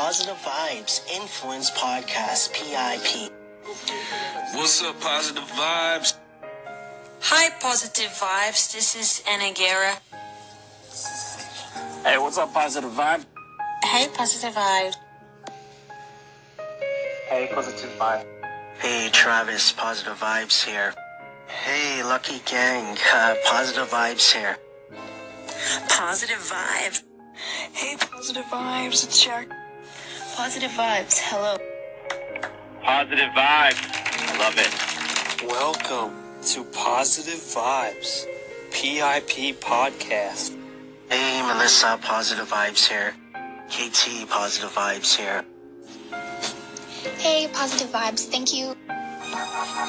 [0.00, 3.30] Positive Vibes Influence Podcast, PIP.
[4.54, 6.14] What's up, Positive Vibes?
[7.20, 8.72] Hi, Positive Vibes.
[8.72, 9.98] This is Anna Guerra.
[12.02, 13.26] Hey, what's up, Positive Vibe?
[13.84, 14.94] Hey, Positive Vibes.
[17.28, 18.24] Hey, Positive Vibe.
[18.78, 20.94] Hey, Travis, Positive Vibes here.
[21.46, 24.56] Hey, Lucky Gang, uh, Positive Vibes here.
[25.90, 27.02] Positive Vibes.
[27.74, 29.04] Hey, Positive Vibes.
[29.04, 29.46] It's Shark.
[30.40, 31.20] Positive Vibes.
[31.20, 31.58] Hello.
[32.82, 33.76] Positive vibes.
[33.76, 35.46] I love it.
[35.46, 38.24] Welcome to Positive Vibes,
[38.70, 40.56] PIP Podcast.
[41.10, 43.12] Hey, Melissa, Positive Vibes here.
[43.68, 45.44] KT, Positive Vibes here.
[47.18, 48.24] Hey, positive vibes.
[48.24, 48.74] Thank you.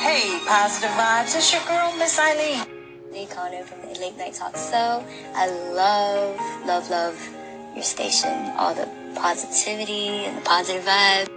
[0.03, 1.33] Hey, Positive Vibes.
[1.33, 2.65] It's your girl, Miss Eileen.
[3.13, 5.01] Lee Connor from the Late Night Talk Show.
[5.33, 6.37] I love,
[6.67, 7.29] love, love
[7.73, 8.51] your station.
[8.57, 11.29] All the positivity and the positive vibe.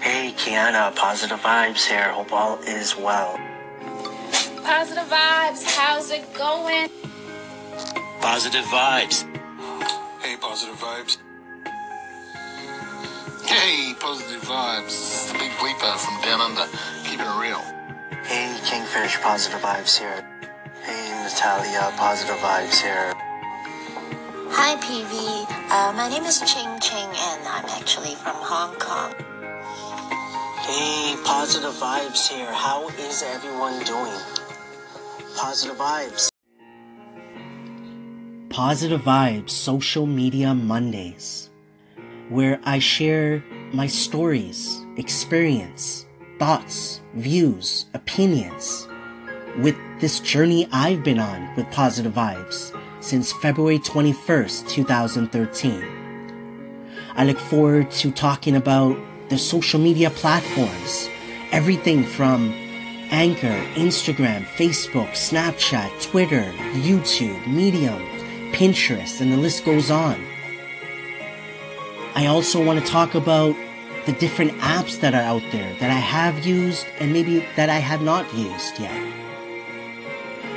[0.00, 2.10] Hey, Kiana, Positive Vibes here.
[2.12, 3.38] Hope all is well.
[4.62, 5.64] Positive vibes.
[5.64, 6.90] How's it going?
[8.20, 9.24] Positive Vibes.
[10.20, 11.18] Hey, positive vibes.
[13.46, 14.84] Hey, positive vibes.
[14.84, 16.66] This is the big bleeper from down under.
[17.04, 17.60] Keep it real.
[18.24, 20.24] Hey, Kingfish, Positive Vibes here.
[20.82, 23.12] Hey, Natalia, Positive Vibes here.
[24.56, 25.50] Hi, PV.
[25.68, 29.12] Uh, my name is Ching Ching, and I'm actually from Hong Kong.
[30.62, 32.52] Hey, Positive Vibes here.
[32.52, 34.14] How is everyone doing?
[35.36, 36.30] Positive Vibes.
[38.48, 41.50] Positive Vibes Social Media Mondays,
[42.28, 46.06] where I share my stories, experience,
[46.38, 48.86] thoughts, views, opinions
[49.58, 52.70] with this journey I've been on with Positive Vibes
[53.04, 55.84] since February 21st, 2013.
[57.16, 58.96] I look forward to talking about
[59.28, 61.08] the social media platforms,
[61.52, 62.50] everything from
[63.10, 68.00] Anchor, Instagram, Facebook, Snapchat, Twitter, YouTube, Medium,
[68.52, 70.24] Pinterest, and the list goes on.
[72.14, 73.54] I also want to talk about
[74.06, 77.78] the different apps that are out there that I have used and maybe that I
[77.78, 79.23] have not used yet.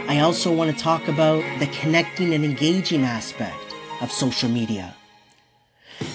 [0.09, 4.95] I also want to talk about the connecting and engaging aspect of social media.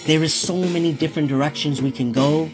[0.07, 2.49] There is so many different directions we can go,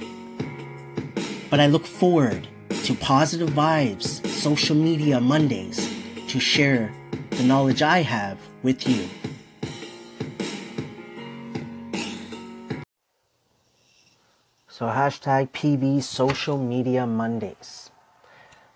[1.48, 2.48] but I look forward
[2.82, 5.88] to Positive Vibes Social Media Mondays
[6.26, 6.92] to share
[7.30, 9.08] the knowledge I have with you.
[14.66, 17.90] So hashtag PV Social Media Mondays.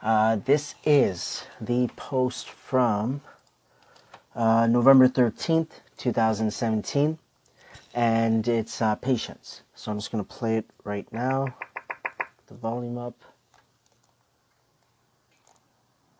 [0.02, 3.20] Uh, this is the post from
[4.34, 7.18] uh, November 13th, 2017,
[7.94, 9.62] and it's uh, patience.
[9.76, 11.54] So I'm just going to play it right now.
[12.48, 13.14] The volume up.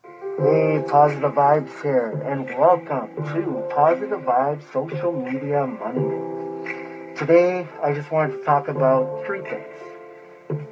[0.03, 7.15] Hey, Positive Vibes here, and welcome to Positive Vibes Social Media Monday.
[7.17, 9.67] Today, I just wanted to talk about three things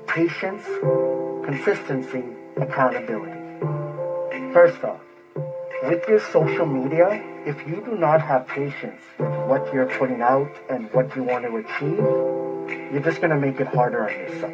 [0.07, 0.63] patience,
[1.45, 2.23] consistency,
[2.57, 3.39] accountability.
[4.53, 5.00] First off,
[5.84, 10.50] with your social media, if you do not have patience with what you're putting out
[10.69, 12.06] and what you want to achieve,
[12.91, 14.51] you're just going to make it harder on yourself.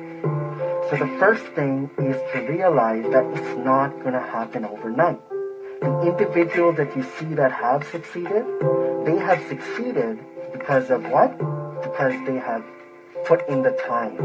[0.90, 5.20] So the first thing is to realize that it's not going to happen overnight.
[5.82, 8.46] The individuals that you see that have succeeded,
[9.06, 11.38] they have succeeded because of what?
[11.82, 12.64] Because they have
[13.26, 14.16] put in the time.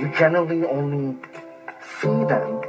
[0.00, 1.18] You generally only
[2.00, 2.62] see them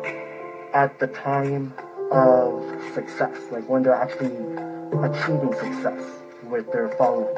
[0.73, 1.73] at the time
[2.11, 2.63] of
[2.93, 4.35] success, like when they're actually
[5.03, 6.01] achieving success
[6.49, 7.35] with their following.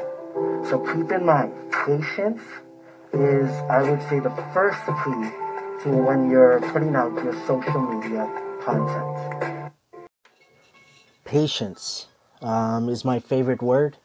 [0.68, 2.42] So keep in mind, patience
[3.12, 5.30] is, I would say, the first key
[5.82, 8.28] to when you're putting out your social media
[8.64, 9.72] content.
[11.24, 12.08] Patience
[12.42, 13.96] um, is my favorite word.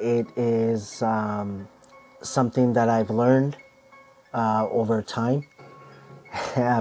[0.00, 1.68] It is um,
[2.22, 3.56] something that I've learned
[4.32, 5.46] uh, over time.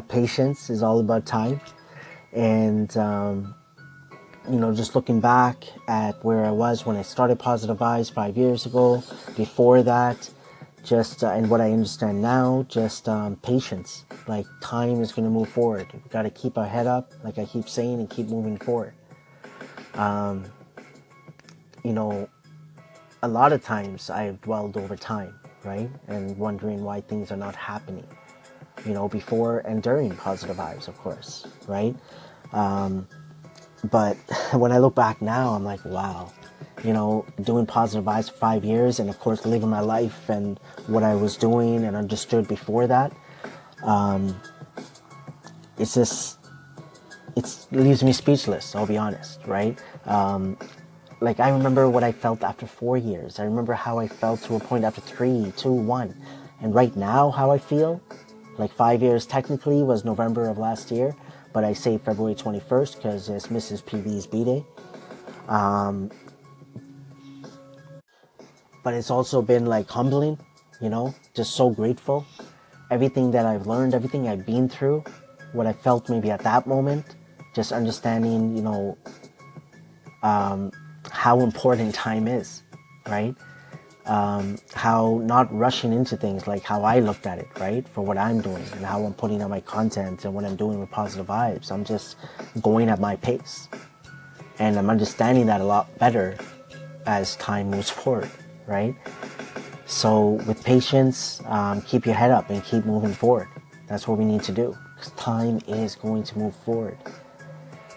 [0.07, 1.61] Patience is all about time.
[2.31, 3.55] And, um,
[4.49, 8.35] you know, just looking back at where I was when I started Positive Vibes five
[8.35, 9.03] years ago,
[9.37, 10.29] before that,
[10.83, 14.03] just, uh, and what I understand now, just um, patience.
[14.27, 15.87] Like, time is going to move forward.
[15.93, 18.93] We've got to keep our head up, like I keep saying, and keep moving forward.
[19.93, 20.43] Um,
[21.83, 22.27] you know,
[23.21, 25.89] a lot of times I've dwelled over time, right?
[26.07, 28.07] And wondering why things are not happening,
[28.85, 31.95] you know, before and during positive vibes, of course, right?
[32.51, 33.07] Um,
[33.89, 34.15] but
[34.53, 36.31] when I look back now, I'm like, wow,
[36.83, 40.59] you know, doing positive vibes for five years and of course living my life and
[40.87, 43.13] what I was doing and understood before that.
[43.83, 44.39] Um,
[45.77, 46.37] it's just,
[47.35, 49.77] it leaves me speechless, I'll be honest, right?
[50.05, 50.57] Um,
[51.19, 53.39] like I remember what I felt after four years.
[53.39, 56.13] I remember how I felt to a point after three, two, one.
[56.61, 58.01] And right now, how I feel,
[58.57, 61.15] like five years technically was November of last year,
[61.53, 63.83] but I say February 21st because it's Mrs.
[63.83, 64.65] PV's B-Day.
[65.47, 66.11] Um,
[68.83, 70.37] but it's also been like humbling,
[70.81, 72.25] you know, just so grateful.
[72.91, 75.03] Everything that I've learned, everything I've been through,
[75.53, 77.05] what I felt maybe at that moment,
[77.55, 78.97] just understanding, you know,
[80.21, 80.71] um,
[81.11, 82.63] how important time is,
[83.07, 83.35] right?
[84.05, 87.87] Um, how not rushing into things like how I looked at it, right?
[87.87, 90.79] For what I'm doing and how I'm putting out my content and what I'm doing
[90.79, 91.71] with positive vibes.
[91.71, 92.17] I'm just
[92.61, 93.69] going at my pace.
[94.59, 96.37] And I'm understanding that a lot better
[97.05, 98.29] as time moves forward,
[98.67, 98.95] right?
[99.85, 103.47] So with patience, um, keep your head up and keep moving forward.
[103.87, 106.97] That's what we need to do because time is going to move forward.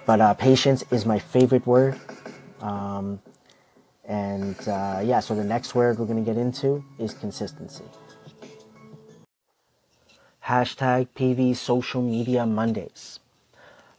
[0.05, 1.99] But uh, patience is my favorite word.
[2.61, 3.21] Um,
[4.07, 7.85] and uh, yeah, so the next word we're going to get into is consistency.
[10.45, 13.19] Hashtag PV Social Media Mondays.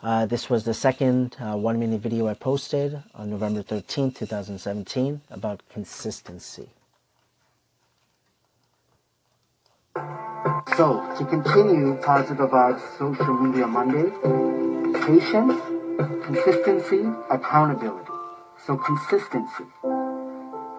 [0.02, 5.22] Uh, this was the second uh, one minute video I posted on November 13th, 2017
[5.32, 6.70] about consistency.
[10.78, 14.12] So, to continue Positive Vibes Social Media Monday,
[15.06, 15.60] patience,
[16.24, 18.17] consistency, accountability.
[18.66, 19.66] So, consistency.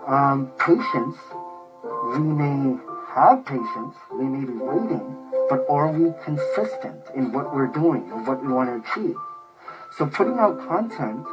[0.06, 1.16] Um, patience,
[2.12, 2.76] we may
[3.14, 5.16] have patience, we may be waiting,
[5.48, 9.16] but are we consistent in what we're doing and what we want to achieve?
[9.96, 11.24] So, putting out content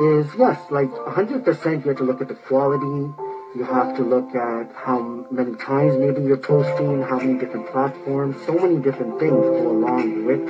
[0.00, 3.12] is, yes, like 100% you have to look at the quality,
[3.54, 8.36] you have to look at how many times maybe you're posting, how many different platforms,
[8.44, 10.40] so many different things go along with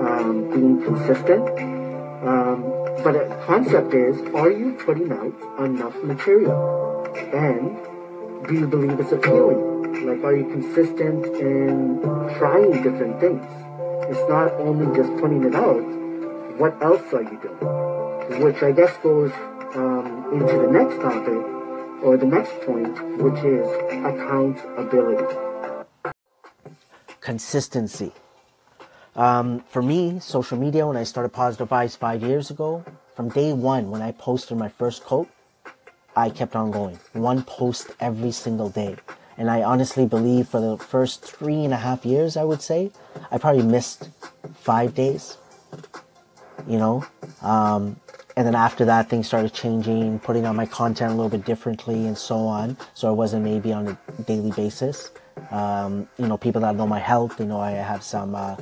[0.00, 1.48] um, being consistent.
[2.26, 7.06] Um, but the concept is, are you putting out enough material?
[7.32, 7.78] And
[8.46, 10.06] do you believe it's appealing?
[10.06, 12.00] Like, are you consistent in
[12.36, 13.44] trying different things?
[14.10, 15.80] It's not only just putting it out,
[16.58, 18.42] what else are you doing?
[18.42, 19.32] Which I guess goes
[19.74, 21.42] um, into the next topic,
[22.02, 23.66] or the next point, which is
[24.04, 25.36] accountability.
[27.20, 28.12] Consistency.
[29.16, 32.84] Um, for me, social media, when I started Positive Vibes five years ago,
[33.14, 35.28] from day one, when I posted my first quote,
[36.16, 36.98] I kept on going.
[37.12, 38.96] One post every single day.
[39.36, 42.90] And I honestly believe for the first three and a half years, I would say,
[43.30, 44.08] I probably missed
[44.54, 45.38] five days.
[46.68, 47.04] You know?
[47.42, 47.96] Um,
[48.36, 52.06] and then after that, things started changing, putting out my content a little bit differently
[52.06, 52.76] and so on.
[52.94, 55.10] So I wasn't maybe on a daily basis.
[55.50, 58.56] Um, you know, people that know my health, you know, I have some, uh,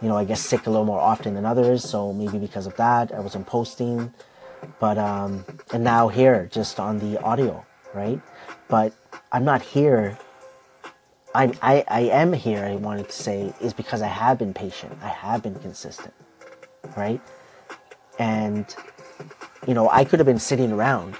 [0.00, 1.84] you know, I get sick a little more often than others.
[1.84, 4.12] So maybe because of that, I wasn't posting.
[4.78, 7.64] But, um, and now here, just on the audio,
[7.94, 8.20] right?
[8.68, 8.92] But
[9.32, 10.18] I'm not here.
[11.34, 14.98] I, I, I am here, I wanted to say, is because I have been patient.
[15.02, 16.14] I have been consistent,
[16.96, 17.20] right?
[18.18, 18.66] And
[19.66, 21.16] you know, I could have been sitting around,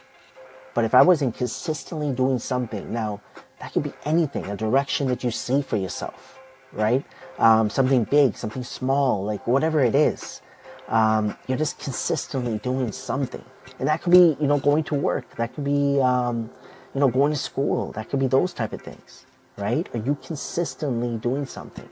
[0.74, 3.20] but if I wasn't consistently doing something, now
[3.60, 6.38] that could be anything, a direction that you see for yourself,
[6.72, 7.04] right?
[7.40, 10.42] Um, something big, something small, like whatever it is.
[10.88, 13.44] Um, you're just consistently doing something.
[13.78, 15.36] And that could be, you know, going to work.
[15.36, 16.50] That could be, um,
[16.94, 17.92] you know, going to school.
[17.92, 19.24] That could be those type of things,
[19.56, 19.88] right?
[19.94, 21.88] Are you consistently doing something?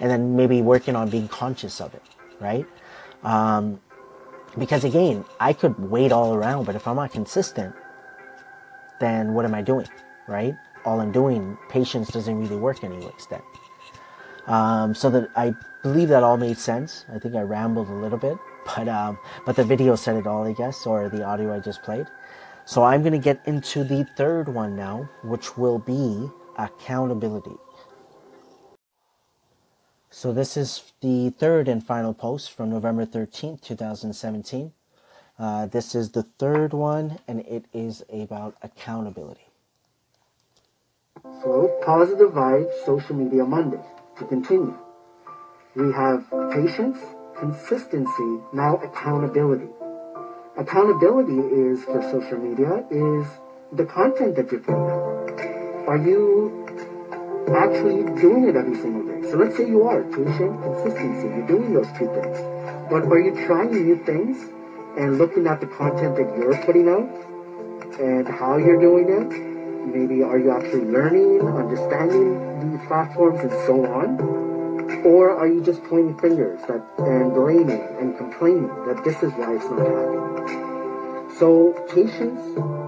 [0.00, 2.02] And then maybe working on being conscious of it,
[2.40, 2.66] right?
[3.22, 3.80] Um,
[4.58, 7.74] because again, I could wait all around, but if I'm not consistent,
[9.00, 9.86] then what am I doing,
[10.26, 10.54] right?
[10.84, 13.42] All I'm doing, patience doesn't really work anyways then.
[14.50, 15.54] Um, so that I
[15.84, 17.04] believe that all made sense.
[17.14, 19.16] I think I rambled a little bit, but um,
[19.46, 22.06] but the video said it all, I guess, or the audio I just played.
[22.64, 26.28] So I'm going to get into the third one now, which will be
[26.58, 27.56] accountability.
[30.10, 34.72] So this is the third and final post from November 13th, 2017.
[35.38, 39.46] Uh, this is the third one, and it is about accountability.
[41.22, 43.80] So, Positive Vibes Social Media Monday.
[44.20, 44.74] To continue,
[45.74, 49.70] we have patience, consistency, now accountability.
[50.58, 53.40] Accountability is, for social media, is
[53.72, 55.88] the content that you're putting out.
[55.88, 56.52] Are you
[57.48, 59.22] actually doing it every single day.
[59.22, 62.38] So let's say you are, patient, consistency, you're doing those two things.
[62.90, 64.52] But are you trying new things
[64.96, 67.08] and looking at the content that you're putting out
[67.98, 69.49] and how you're doing it.
[69.92, 74.20] Maybe are you actually learning, understanding these platforms and so on?
[75.04, 79.54] Or are you just pointing fingers that, and blaming and complaining that this is why
[79.54, 81.28] it's not happening?
[81.38, 82.40] So patience,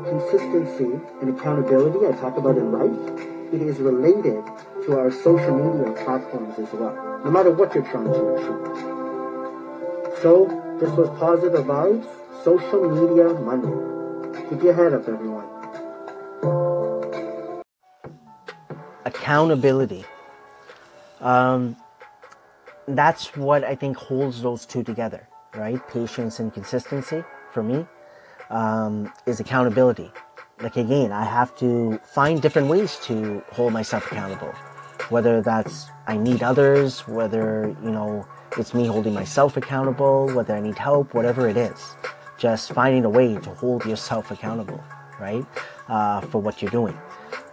[0.08, 4.44] consistency, and accountability I talk about in life, it is related
[4.84, 6.94] to our social media platforms as well,
[7.24, 8.76] no matter what you're trying to achieve.
[10.22, 10.46] So
[10.78, 12.06] this was Positive Vibes,
[12.44, 14.48] Social Media Monday.
[14.50, 15.61] Keep your head up, everyone.
[19.04, 20.04] Accountability.
[21.20, 21.76] Um,
[22.88, 25.80] that's what I think holds those two together, right?
[25.88, 27.86] Patience and consistency for me
[28.50, 30.10] um, is accountability.
[30.60, 34.52] Like again, I have to find different ways to hold myself accountable.
[35.08, 40.60] Whether that's I need others, whether you know it's me holding myself accountable, whether I
[40.60, 41.96] need help, whatever it is,
[42.38, 44.82] just finding a way to hold yourself accountable,
[45.20, 45.44] right,
[45.88, 46.96] uh, for what you're doing.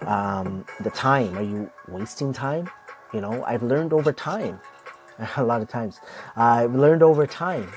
[0.01, 2.69] Um, the time, are you wasting time?
[3.13, 4.59] You know, I've learned over time
[5.37, 5.99] a lot of times.
[6.35, 7.71] I've learned over time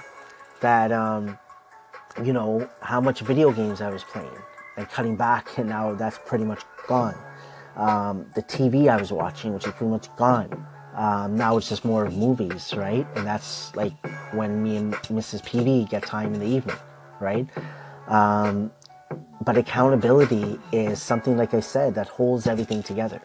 [0.60, 1.38] that, um,
[2.22, 4.36] you know, how much video games I was playing
[4.76, 7.16] and cutting back, and now that's pretty much gone.
[7.76, 10.66] Um, the TV I was watching, which is pretty much gone.
[10.94, 13.06] Um, now it's just more movies, right?
[13.16, 13.92] And that's like
[14.34, 15.42] when me and Mrs.
[15.42, 16.76] PV get time in the evening,
[17.18, 17.46] right?
[19.44, 23.20] But accountability is something, like I said, that holds everything together.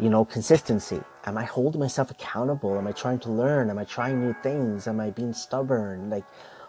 [0.00, 1.00] You know, consistency.
[1.26, 2.78] Am I holding myself accountable?
[2.78, 3.68] Am I trying to learn?
[3.68, 4.86] Am I trying new things?
[4.86, 6.08] Am I being stubborn?
[6.08, 6.24] Like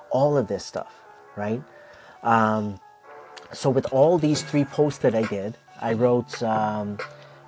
[0.09, 0.93] all of this stuff,
[1.37, 1.61] right?
[2.23, 2.79] Um,
[3.53, 6.97] so with all these three posts that I did, I wrote, um,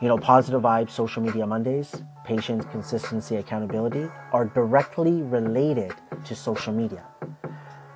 [0.01, 5.93] you know, positive vibes, social media Mondays, patience, consistency, accountability are directly related
[6.25, 7.03] to social media.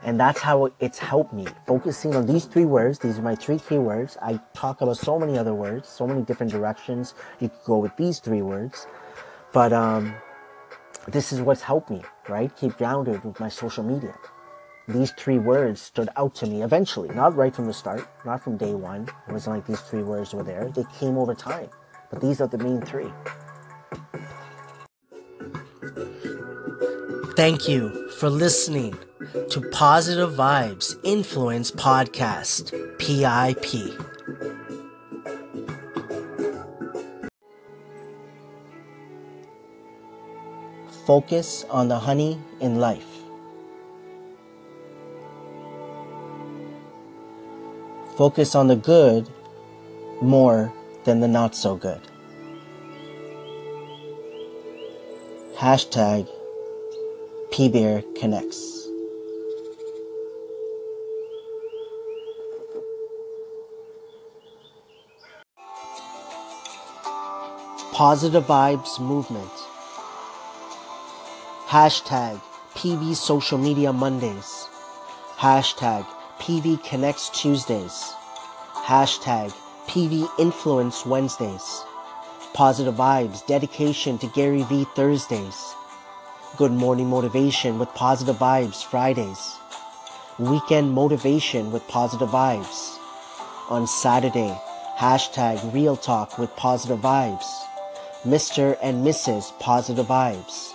[0.06, 1.48] And that's how it's helped me.
[1.66, 4.18] Focusing on these three words, these are my three key words.
[4.22, 7.16] I talk about so many other words, so many different directions.
[7.40, 8.86] You could go with these three words.
[9.52, 10.14] But um,
[11.08, 12.56] this is what's helped me, right?
[12.56, 14.16] Keep grounded with my social media.
[14.88, 18.58] These three words stood out to me eventually, not right from the start, not from
[18.58, 19.10] day one.
[19.28, 20.70] It wasn't like these three words were there.
[20.70, 21.70] They came over time.
[22.12, 23.12] But these are the main three.
[27.36, 28.96] Thank you for listening
[29.36, 34.00] to Positive Vibes Influence Podcast, PIP.
[41.06, 43.06] Focus on the honey in life.
[48.15, 49.30] Focus on the good
[50.22, 50.72] more
[51.04, 52.01] than the not so good.
[55.58, 56.30] Hashtag
[57.51, 58.75] PBear Connects.
[67.96, 69.50] Positive Vibes Movement.
[71.68, 72.42] Hashtag
[72.74, 74.68] PV Social Media Mondays.
[75.38, 76.06] Hashtag
[76.40, 78.12] PV Connects Tuesdays.
[78.74, 79.54] Hashtag
[79.88, 81.86] PV Influence Wednesdays.
[82.54, 85.74] Positive Vibes Dedication to Gary V Thursdays.
[86.58, 89.56] Good Morning Motivation with Positive Vibes Fridays.
[90.38, 92.98] Weekend Motivation with Positive Vibes.
[93.70, 94.54] On Saturday,
[94.98, 97.64] hashtag Real Talk with Positive Vibes.
[98.25, 98.75] Mr.
[98.82, 99.58] and Mrs.
[99.60, 100.74] Positive Vibes.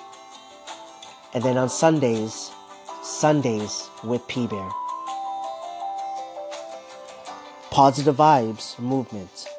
[1.35, 2.53] And then on Sundays,
[3.03, 4.69] Sundays with P Bear.
[7.73, 9.50] Positive Vibes Movement.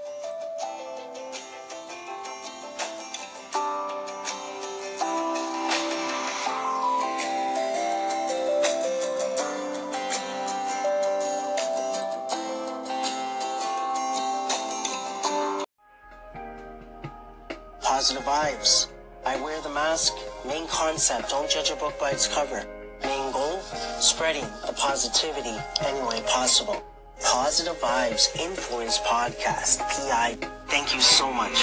[18.12, 18.88] Positive Vibes.
[19.26, 20.14] I wear the mask.
[20.46, 22.66] Main concept, don't judge a book by its cover.
[23.04, 23.60] Main goal,
[24.02, 26.84] spreading the positivity any way possible.
[27.24, 30.38] Positive Vibes Influence Podcast, PI.
[30.68, 31.58] Thank you so much.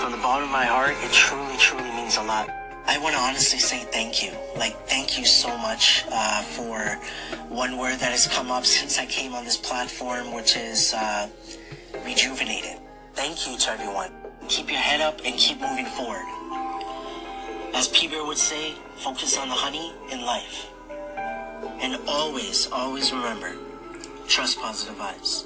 [0.00, 2.48] From the bottom of my heart, it truly, truly means a lot.
[2.86, 4.32] I want to honestly say thank you.
[4.56, 6.98] Like, thank you so much uh, for
[7.54, 11.28] one word that has come up since I came on this platform, which is uh,
[12.04, 12.80] rejuvenated.
[13.14, 14.17] Thank you to everyone.
[14.48, 16.24] Keep your head up and keep moving forward.
[17.74, 20.70] As P Bear would say, focus on the honey in life.
[21.80, 23.56] And always, always remember,
[24.26, 25.44] trust positive vibes.